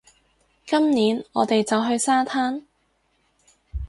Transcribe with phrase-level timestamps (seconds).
[0.65, 2.63] 今年，我哋就去沙灘